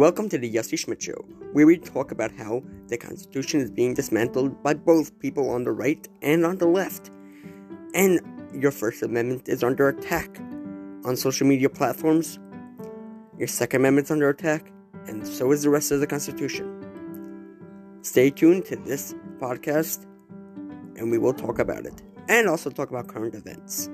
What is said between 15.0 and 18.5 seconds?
and so is the rest of the Constitution. Stay